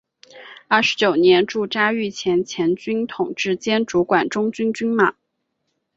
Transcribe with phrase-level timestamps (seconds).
[0.67, 5.13] 二十九年驻扎御前前军统制兼主管中军军马。